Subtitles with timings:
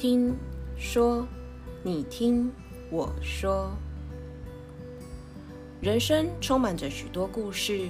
[0.00, 0.32] 听
[0.76, 1.26] 说，
[1.82, 2.48] 你听
[2.88, 3.68] 我说。
[5.80, 7.88] 人生充满着许多故事，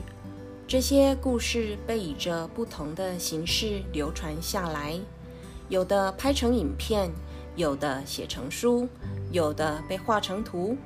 [0.67, 4.99] 这些故事被以着不同的形式流传下来，
[5.69, 7.11] 有的拍成影片，
[7.57, 8.89] 有的写成书，
[9.31, 10.79] 有的被画成图。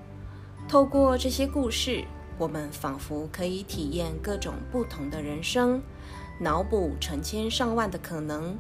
[0.69, 2.03] 透过这些故事，
[2.37, 5.81] 我们仿佛可以体验各种不同的人生，
[6.41, 8.59] 脑补成千上万的可能。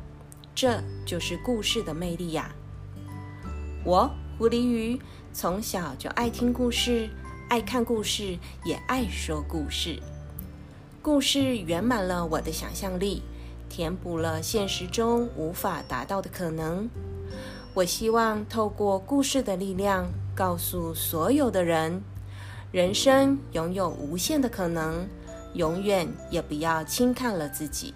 [0.54, 2.54] 这就是故事的魅力呀！
[3.84, 4.96] 我狐狸鱼
[5.32, 7.10] 从小就爱听故事，
[7.48, 10.00] 爱看故事，也爱说故事。
[11.02, 13.24] 故事圆满了我的想象力，
[13.68, 16.88] 填补了现实中无法达到的可能。
[17.74, 22.00] 我希望透过故事的力量，告诉所有的人：
[22.70, 25.08] 人生拥有无限的可能，
[25.54, 27.94] 永远也不要轻看了自己。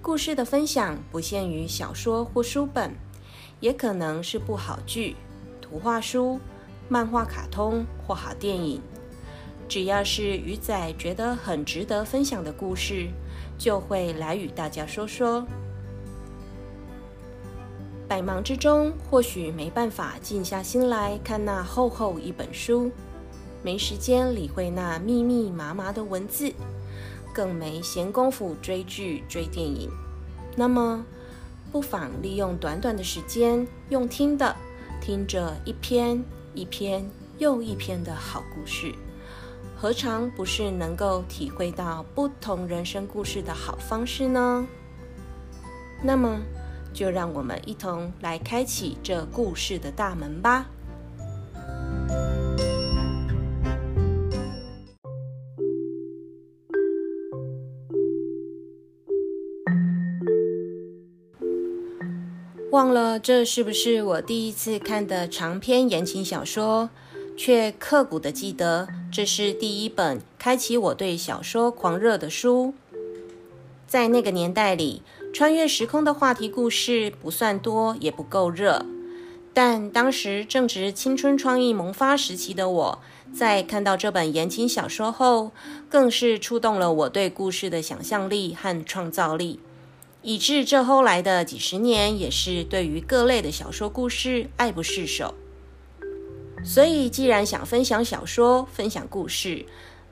[0.00, 2.94] 故事的分享不限于小说或书本，
[3.64, 5.16] 也可能是部好剧、
[5.58, 6.38] 图画书、
[6.86, 8.78] 漫画、卡通或好电影。
[9.66, 13.08] 只要是鱼仔觉得很值得分享的故事，
[13.56, 15.46] 就会来与大家说说。
[18.06, 22.92] 百忙之中，或许没办法静下心来看那厚厚一本书，
[23.62, 26.52] 没时间理会那密密麻麻的文字。
[27.32, 29.90] 更没闲工夫追剧、追电影，
[30.54, 31.02] 那么
[31.74, 34.54] 不妨利用短短的时间，用听的
[35.00, 37.04] 听着一篇一篇
[37.38, 38.94] 又一篇的好故事，
[39.76, 44.64] 何尝不是能够体会到不同人生故事的好方式呢？
[46.00, 46.40] 那么，
[46.92, 50.66] 就让我们一同来开启这故事的大门吧。
[62.84, 66.90] 忘了这是不是我第一次看的长篇言情小说，
[67.34, 72.74] 却刻骨的记得这是第一本开启我对小说狂热的书。
[73.86, 75.00] 在那个年代里，
[75.32, 78.84] 穿越时空的话题故事不算多，也不够热。
[79.54, 82.98] 但当时正值青春创意萌发时期的我，
[83.32, 85.52] 在看到这本言情小说后，
[85.88, 89.58] 更是触动了我对故事的想象力和创造力。
[90.26, 95.34] 以致这后来的几十年，也是对于各类的小说故事爱不释手。
[96.64, 99.66] 所以，既然想分享小说、分享故事，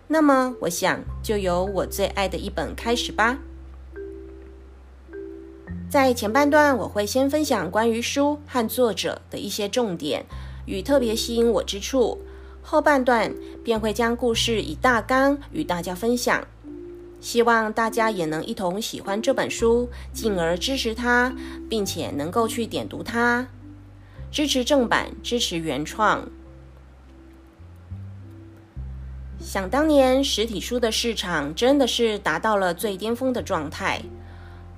[0.08, 3.38] 那么我想就由我最爱的一本开始吧。
[5.88, 10.26] 在前半段，我会先分享关于书和作者的一些重点
[10.66, 12.18] 与特别吸引我之处，
[12.60, 13.34] 后半段
[13.64, 16.46] 便会将故事以大纲与大家分享。
[17.22, 21.32] 希望大家也能一同喜欢这本书，进而支持它，
[21.70, 23.46] 并且能够去点读它，
[24.32, 26.28] 支持正版，支持原创。
[29.40, 34.02] 想当年，实体书的市场真的是达到了最巅峰的状态，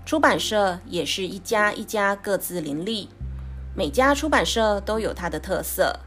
[0.04, 3.08] 出版社也是一家一家各自林立，
[3.74, 5.98] 每家出版社都有它的特色。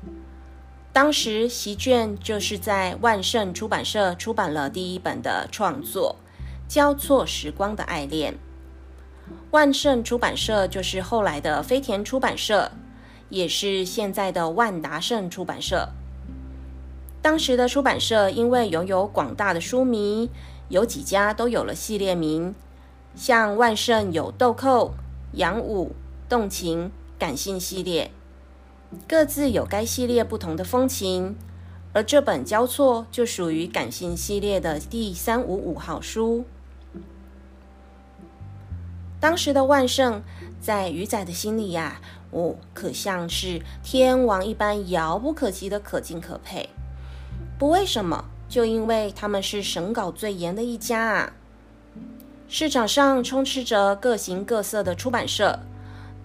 [0.93, 6.15] 当时席卷就是在万盛出版社出版了第一本的创作。
[6.67, 8.37] 交错时光的爱恋，
[9.51, 12.71] 万盛出版社就是后来的飞田出版社，
[13.29, 15.89] 也是现在的万达盛出版社。
[17.21, 20.29] 当时的出版社因为拥有广大的书迷，
[20.67, 22.53] 有几家都有了系列名，
[23.15, 24.91] 像万盛有豆蔻、
[25.33, 25.95] 杨武、
[26.27, 28.11] 动情、感性系列，
[29.07, 31.37] 各自有该系列不同的风情。
[31.93, 36.45] 而这本交错就属于感性系列的第三五五号书。
[39.19, 40.21] 当时的万圣，
[40.61, 46.69] 在鱼仔的心里呀，哦，可像是天王一般遥不可及的可敬可佩。
[47.57, 51.33] 不为什么，就因为他们是审稿最严的一家啊。
[52.47, 55.59] 市场上充斥着各形各色的出版社，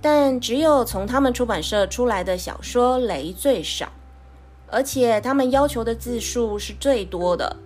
[0.02, 3.90] 但只有从他们出版社出来的小说雷最少，
[4.68, 7.56] 而且他们要求的字数是最多的，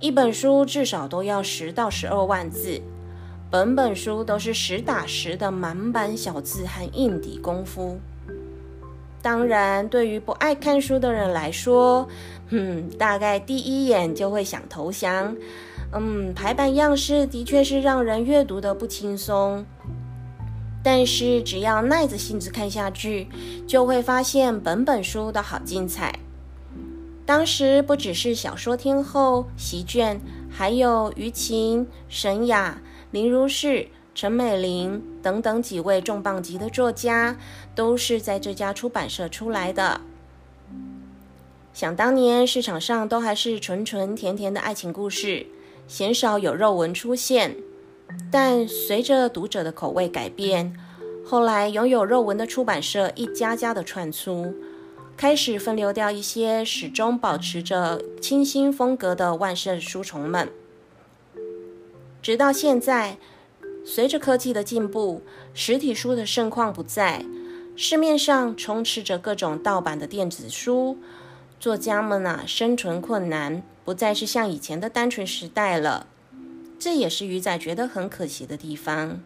[0.00, 2.80] 一本书至少都要十到十二万字。
[3.52, 8.00] 本本书都是实打实的满版小字和硬底功夫。
[9.20, 12.08] 当然，对于不爱看书的人来说，
[12.48, 15.36] 嗯，大概第一眼就会想投降。
[15.92, 19.66] 嗯，排版样式的确是让人阅读的不轻松。
[20.82, 23.28] 但是只要耐着性子看下去，
[23.66, 26.18] 就会发现本本书都好精彩。
[27.26, 30.18] 当时不只是小说天后席卷，
[30.50, 32.80] 还有于晴、沈雅。
[33.12, 37.36] 林如是、陈美玲等等几位重磅级的作家，
[37.74, 40.00] 都是在这家出版社出来的。
[41.74, 45.46] 想当年，市场上都还是纯纯甜甜的爱情故事，
[45.86, 47.56] 鲜少有肉文出现。
[48.30, 50.74] 但随着读者的口味改变，
[51.24, 54.54] 后来拥有肉文的出版社一家家的串出，
[55.18, 60.50] 开始分流掉一些始终保持着清新风格的万圣书虫们。
[62.22, 63.18] 直到现在，
[63.84, 65.22] 随着科技的进步，
[65.52, 67.26] 实体书的盛况不在，
[67.74, 70.96] 市面上充斥着各种盗版的电子书。
[71.58, 76.06] 作家们啊，生存困难，不再是像以前的单纯时代了。
[76.78, 79.20] 这也是鱼仔觉得很可惜的地方。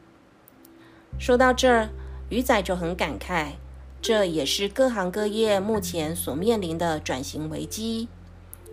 [1.19, 1.90] 说到这儿，
[2.31, 3.52] 鱼仔就很感慨，
[4.00, 8.08] 这也是各行各业目前所面临的转型危机。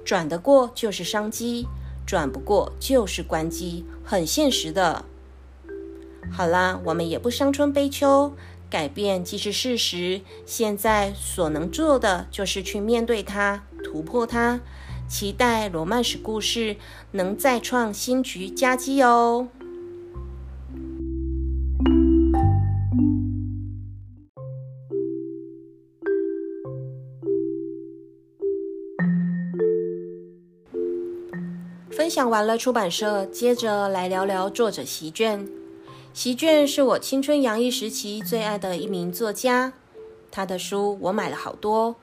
[0.05, 1.65] 转得过就是商机，
[2.05, 5.05] 转不过就是关机，很现实的。
[6.31, 8.33] 好啦，我们也不伤春悲秋。
[8.69, 14.61] 改变既是事实，现在所能做的就是去面对它，突破它，
[15.07, 16.77] 期待罗曼史故事
[17.11, 19.47] 能再创新局佳绩哦。
[32.13, 35.49] 享完了出版社，接着来聊聊作者席卷。
[36.13, 39.73] 席卷是我青春洋溢时期最爱的一名作家，
[40.29, 41.95] 他的书我买了好多，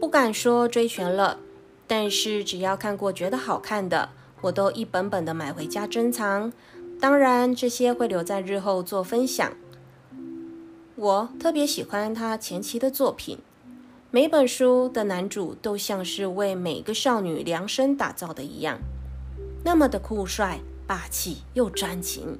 [0.00, 1.40] 不敢说追全了，
[1.88, 4.10] 但是只要看过觉得好看的，
[4.42, 6.52] 我都一本本的买回家珍藏。
[7.00, 9.52] 当然，这些会留在日后做分享。
[10.94, 13.38] 我特别喜欢他前期的作品，
[14.12, 18.78] 每本书的男主都像是为每个少女量身打造的一样，
[19.66, 22.38] 那么的酷帅、霸气又专情。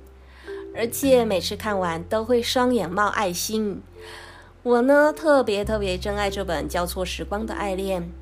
[0.76, 3.82] 而且每次看完都会双眼冒爱心。
[4.62, 8.12] 我呢特别特别珍爱这本《交错时光的爱恋》，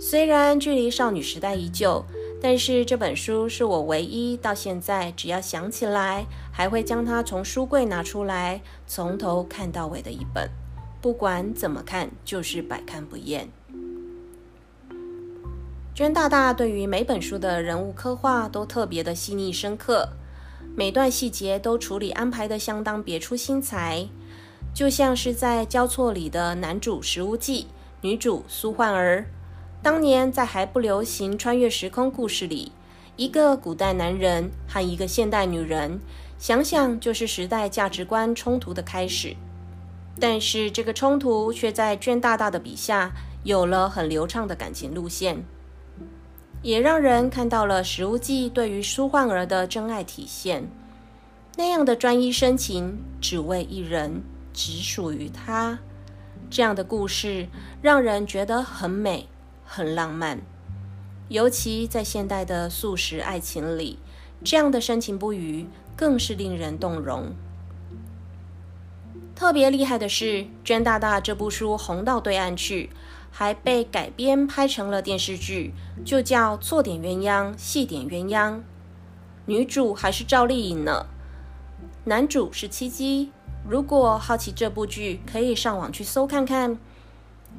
[0.00, 2.04] 虽然距离少女时代已久，
[2.40, 10.48] 但是这本书是我唯一到现在只要想起来还会将它从书柜拿出来从头看到尾的一本。
[11.00, 13.48] 不管怎么看，就是百看不厌。
[15.94, 20.08] 娟大大对于每本书的人物刻画都特别的细腻深刻。
[20.74, 24.08] 每段细节都处理安排的相当别出心裁，
[24.74, 27.68] 就像是在交错里的男主石无忌、
[28.00, 29.26] 女主苏焕儿。
[29.84, 32.72] 当年在还不流行穿越时空故事里，
[33.14, 36.00] 一个古代男人和一个现代女人，
[36.40, 39.36] 想想就是时代价值观冲突的开始。
[40.18, 43.12] 但是这个冲突却在娟大大的笔下
[43.44, 45.44] 有了很流畅的感情路线。
[46.64, 50.66] 也让人看到了石无忌对于苏焕儿的真爱体现，
[51.58, 54.22] 那样的专一深情，只为一人，
[54.54, 55.78] 只属于他。
[56.48, 57.48] 这样的故事
[57.82, 59.28] 让人觉得很美，
[59.66, 60.40] 很浪漫。
[61.28, 63.98] 尤其在现代的素食爱情里，
[64.42, 67.34] 这样的深情不渝更是令人动容。
[69.34, 72.88] 特别厉害的是，娟大大这部书红到对岸去。
[73.36, 78.60] 还被改编拍成了电视剧，就叫《错点鸳鸯》，戏点鸳鸯，
[79.46, 81.06] 女主还是赵丽颖呢，
[82.04, 83.32] 男主是七姬。
[83.68, 86.78] 如果好奇这部剧，可以上网去搜看看。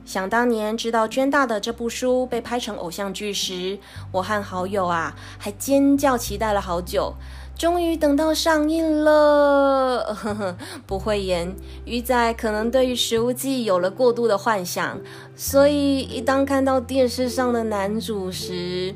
[0.05, 3.77] 想当年知道娟大的这部书被拍成偶像剧时，
[4.13, 7.15] 我和好友啊还尖叫期待了好久。
[7.57, 14.99] 终于等到上映了，呵呵，不会演鱼仔可能对于食物记有了过度的幻想，
[15.37, 18.93] 所以一当看到电视上的男主时，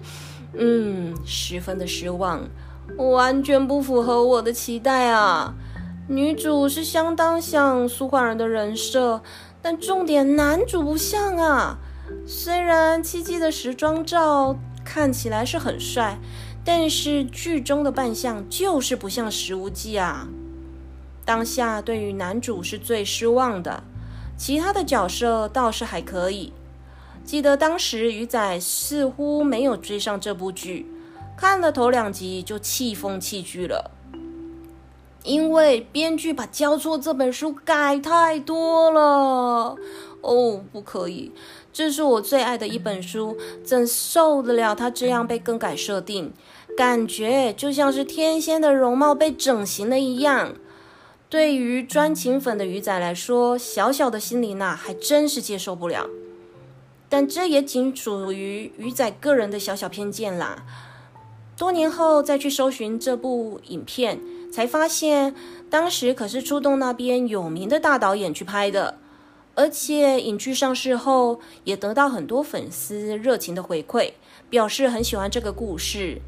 [0.54, 2.50] 嗯，十分的失望，
[2.98, 5.54] 完全不符合我的期待啊！
[6.10, 9.22] 女主是相当像苏焕儿的人设，
[9.62, 11.78] 但重点男主不像啊。
[12.26, 16.18] 虽然七七的时装照看起来是很帅。
[16.72, 20.28] 但是剧中的扮相就是不像石无忌啊！
[21.26, 23.84] 当下对于男主是最失望的，
[24.38, 26.54] 其他的角色倒是还可以。
[27.26, 30.86] 记得当时鱼仔似乎没有追上这部剧，
[31.36, 33.90] 看了头两集就气疯弃剧了，
[35.24, 39.76] 因为编剧把《交错》这本书改太多了。
[40.22, 41.32] 哦，不可以！
[41.72, 46.34] 这是我最爱的一本书，怎受得了他这样被更改设定？
[46.78, 50.54] 感觉就像是天仙的容貌被整形了一样。
[51.30, 56.08] 对于专情粉的鱼仔来说，小小的心灵呐，还真是接受不了。
[57.08, 60.64] 但这也仅属于鱼仔个人的小小偏见啦。
[61.58, 64.20] 多年后再去搜寻这部影片，
[64.52, 65.36] 才发现
[65.70, 68.98] 当时可是出动那边有名的大导演去拍的，
[69.56, 74.14] 而且影剧上市后也得到很多粉丝热情的回馈，
[74.50, 76.22] 表示很喜欢这个故事。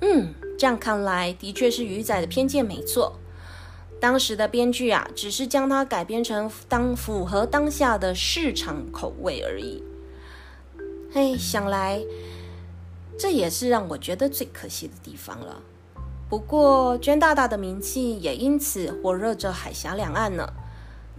[0.00, 3.18] 嗯，这样看来的确是鱼仔的偏见没错。
[4.00, 9.82] 当时的编剧啊，只是将它改编成当符合当下的市场口味而已。
[11.12, 12.02] 嘿，想来
[13.18, 15.60] 这也是让我觉得最可惜的地方了。
[16.30, 20.50] 不过，娟大大的名气也因此火热着海峡两岸呢。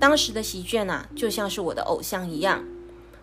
[0.01, 2.65] 当时的席卷啊，就像是我的偶像一样。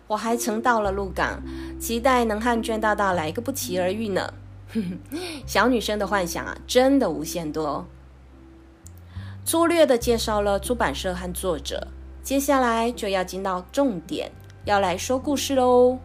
[0.07, 1.43] 我还曾到了鹿港，
[1.77, 4.33] 期待能和卷大大来个不期而遇呢。
[5.45, 7.85] 小女生的幻想啊，真的无限多。
[9.43, 11.89] 粗略的介绍了出版社和作者，
[12.23, 14.31] 接下来就要进到重点，
[14.63, 15.99] 要来说故事喽。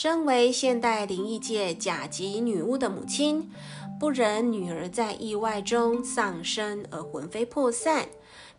[0.00, 3.50] 身为现代灵异界甲级女巫的母亲，
[3.98, 8.06] 不忍女儿在意外中丧生而魂飞魄散，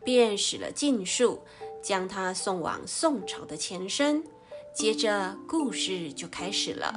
[0.04, 1.40] 便使了禁术，
[1.82, 4.22] 将她送往宋朝的前身。
[4.76, 6.94] 接着，故事就开始了。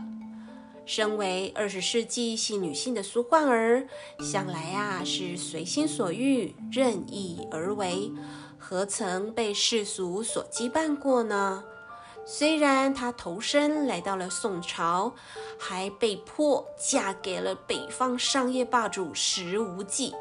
[0.84, 3.86] 身为二十世纪系女性的苏焕儿，
[4.18, 8.10] 向来啊是随心所欲、任意而为，
[8.58, 11.62] 何曾被世俗所羁绊过呢？
[12.24, 15.12] 虽然她投身来到了宋朝，
[15.58, 20.14] 还被迫嫁给了北方商业霸主石无忌，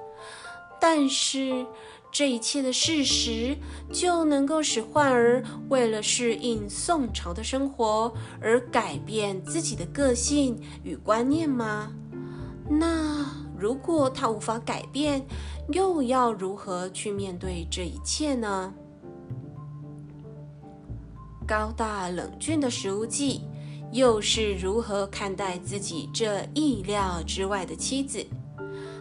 [0.80, 1.66] 但是。
[2.14, 3.56] 这一切的事实
[3.90, 11.90] 就能够使焕儿为了适应宋朝的生活而改变自己的个性与观念吗？
[12.70, 13.26] 那
[13.58, 15.26] 如果他无法改变，
[15.70, 18.74] 又要如何去面对这一切呢？
[21.52, 23.42] 高大冷峻的石无忌
[23.92, 28.26] 又是如何看待自己这意料之外的妻子？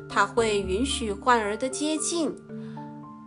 [0.09, 2.35] 他会允许患儿的接近？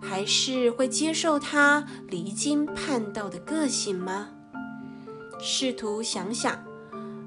[0.02, 4.28] 还是会接受他离经叛道的个性吗？
[5.40, 6.62] 试图想想，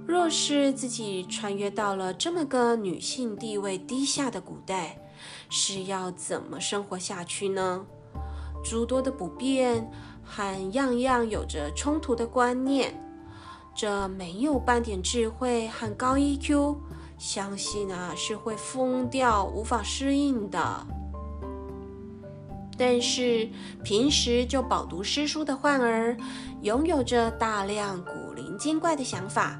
[0.06, 4.98] 若是自己穿越到了这么个女性地位低下的古代，
[5.48, 7.86] 是要怎么生活下去呢？
[8.62, 9.88] 诸多的不便
[10.26, 12.92] 和样样有着冲突的观念，
[13.74, 16.76] 这没有半点智慧和高 EQ，
[17.16, 20.86] 相信啊是会疯掉、无法适应的。
[22.78, 23.48] 但是
[23.82, 26.14] 平时就饱读诗书的患儿，
[26.60, 29.58] 拥有着大量古灵精怪的想法，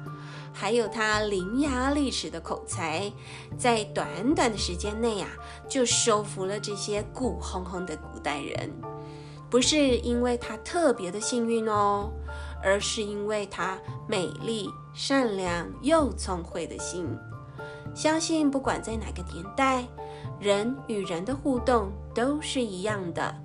[0.53, 3.11] 还有他伶牙俐齿的口才，
[3.57, 5.27] 在短短的时间内呀，
[5.67, 8.71] 就收服了这些古哄哄的古代人。
[9.49, 12.11] 不是因为他特别的幸运哦，
[12.63, 13.77] 而是因为他
[14.07, 17.07] 美丽、善良又聪慧的心。
[17.95, 19.85] 相信不管在哪个年代。
[20.39, 23.35] 人与人的互动都是一样的，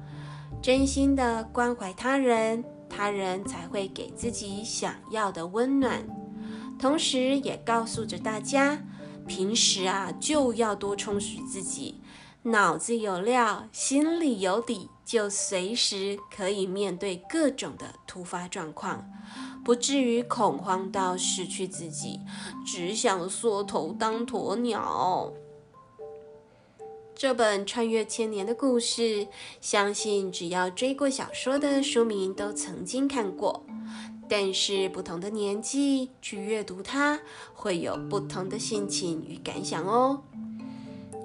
[0.60, 6.06] 真心的关怀他人，他人才会给自己想要的温暖。
[6.78, 8.78] 同时，也告诉着大家，
[9.26, 12.02] 平时啊就要多充实自己，
[12.42, 19.10] 脑子有料，心里有底，就随时可以面对各种的突发状况，
[19.64, 22.20] 不至于恐慌到失去自己，
[22.64, 25.32] 只想缩头当鸵鸟。
[27.14, 29.28] 这本穿越千年的故事，
[29.60, 33.64] 相信只要追过小说的书迷都曾经看过。
[34.28, 37.20] 但是不同的年纪去阅读它，
[37.52, 40.22] 会有不同的心情与感想哦。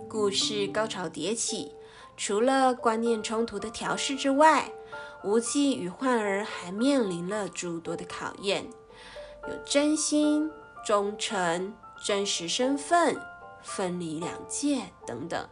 [0.09, 1.71] 故事高潮迭起，
[2.17, 4.69] 除了观念冲突的调试之外，
[5.23, 8.65] 无忌与焕儿还面临了诸多的考验，
[9.47, 10.49] 有真心、
[10.85, 13.15] 忠诚、真实身份。
[13.63, 15.45] 分离两界等等，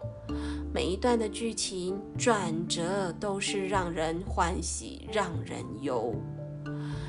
[0.73, 6.15] 每一段的剧情转折都是让人欢喜，让人忧。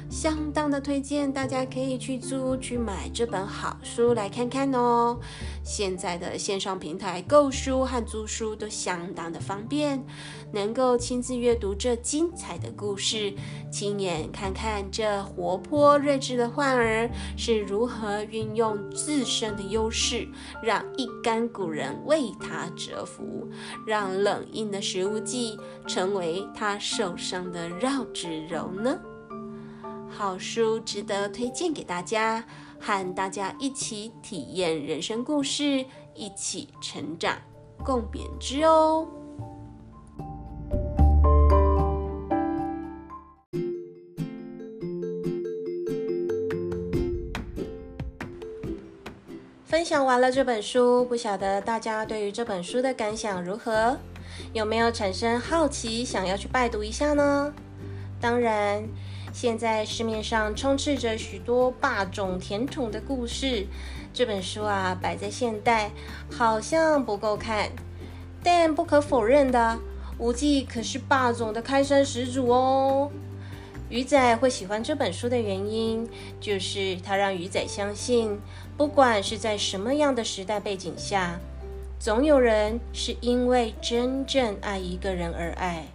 [0.09, 5.19] 相当的推荐，大家可以去租去买这本好书来看看哦。
[5.63, 10.03] 现在的线上平台购书和租书都相当的方便，
[10.53, 13.35] 能够亲自阅读这精彩的故事，
[13.71, 20.27] 亲眼看看这活泼睿智的患儿是如何运用自身的优势，
[20.63, 23.47] 让一干古人为他折服，
[23.87, 28.99] 让冷硬的食物剂成为他受伤的绕指柔呢？
[30.17, 32.43] 好书值得推荐给大家
[32.81, 37.37] 和大家一起体验人生故事一起成长
[37.85, 39.07] 共勉之哦。
[49.67, 53.99] 分享完了这本书不晓得大家对于这本书的感想如何？
[54.55, 57.53] 有没有产生好奇想要去拜读一下呢？
[58.19, 58.83] 当然
[59.37, 63.67] 现在市面上充斥着许多霸总甜宠的故事，
[64.15, 65.91] 这本书啊摆在现代
[66.31, 67.69] 好像不够看。
[68.43, 69.79] 但不可否认的，
[70.17, 73.11] 无忌可是霸总的开山始祖哦。
[73.91, 76.09] 鱼仔会喜欢这本书的原因，
[76.41, 78.41] 就是它让鱼仔相信，
[78.79, 81.39] 不管是在什么样的时代背景下，
[81.99, 85.89] 总有人是因为真正爱一个人而爱，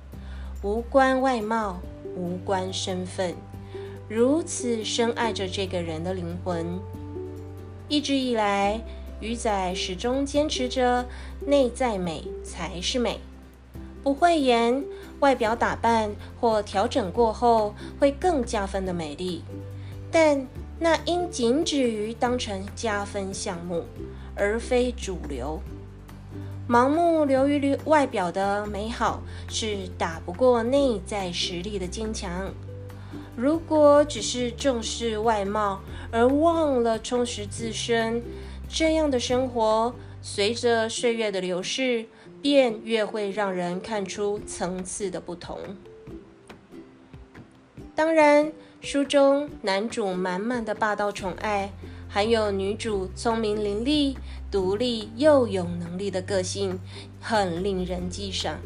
[0.61, 1.79] 无关外貌，
[2.15, 3.35] 无关身份，
[4.07, 6.79] 如此深爱着这个人的灵魂。
[7.87, 8.81] 一直以来，
[9.19, 11.05] 鱼仔始终坚持着
[11.45, 13.19] 内在美才是美。
[14.03, 14.83] 不会言，
[15.19, 19.43] 外表打扮或调整过后会更加分的美丽，
[20.11, 20.47] 但
[20.79, 23.83] 那应仅止于当成加分项目，
[24.35, 25.61] 而非主流。
[26.71, 32.53] 盲目流于外表的美好是打不过内在实力的坚强。
[33.35, 35.81] 如果只是重视外貌
[36.13, 38.23] 而忘了充实自身，
[38.69, 42.05] 这样的生活随着岁月的流逝。
[42.41, 45.59] 便越会让人看出层次的不同。
[47.93, 48.51] 当然，
[48.81, 51.71] 书中男主满满的霸道宠爱，
[52.13, 54.17] 还有女主聪明伶俐、
[54.51, 56.77] 独立又有能力的个性，
[57.21, 58.59] 很令人激赏。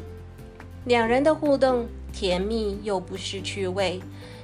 [0.85, 4.01] 两人的互动甜蜜又不失趣味，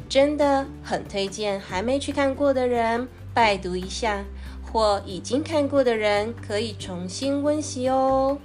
[0.07, 4.23] 真的很推荐还没去看过的人拜读一下，
[4.71, 8.37] 或已经看过的人可以重新温习哦。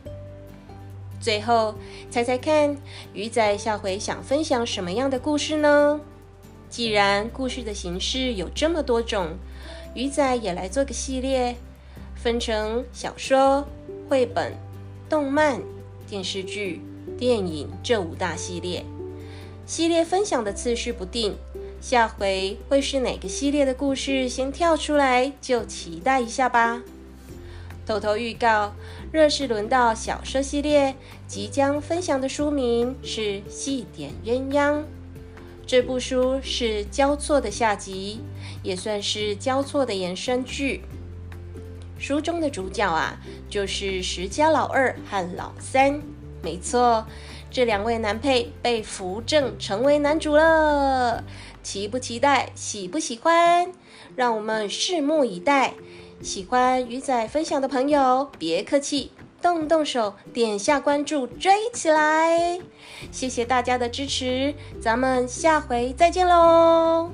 [1.20, 1.74] 最后，
[2.10, 2.74] 猜猜看，
[3.12, 6.00] 鱼仔下回想分享什么样的故事呢？
[6.70, 9.36] 既然故事的形式有这么多种，
[9.96, 11.56] 鱼仔也来做个系列，
[12.14, 13.66] 分成小说、
[14.10, 14.52] 绘本、
[15.08, 15.62] 动漫、
[16.06, 16.82] 电视剧、
[17.18, 18.84] 电影这五大系列。
[19.64, 21.34] 系列分享的次序不定，
[21.80, 26.82] 下回会是哪个系列的故事先跳出来，就期待一下吧。
[27.86, 28.74] 偷偷预告，
[29.10, 30.94] 若是轮到小说系列，
[31.26, 34.80] 即将分享的书名是《戏点鸳鸯》。
[35.66, 38.20] 这部书是交错的下集，
[38.62, 40.82] 也算是交错的延伸剧。
[41.98, 43.18] 书中的主角啊，
[43.50, 46.00] 就是石家老二和老三。
[46.40, 47.04] 没错，
[47.50, 51.24] 这两位男配被扶正成为男主了，
[51.64, 52.50] 期不期待？
[52.54, 53.72] 喜不喜欢？
[54.14, 55.74] 让我们拭目以待。
[56.22, 59.10] 喜欢鱼仔分享的朋友，别客气，
[59.42, 62.58] 动动手，点下关注，追起来！
[63.10, 67.10] 谢谢大家的支持，咱们下回再见喽！